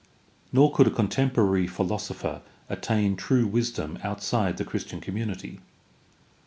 Nor 0.51 0.73
could 0.73 0.87
a 0.87 0.89
contemporary 0.89 1.67
philosopher 1.67 2.41
attain 2.69 3.15
true 3.15 3.45
wisdom 3.45 3.99
outside 4.01 4.57
the 4.57 4.65
Christian 4.65 4.99
community. 4.99 5.59